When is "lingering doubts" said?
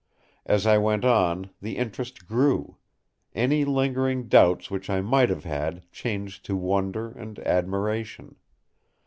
3.63-4.71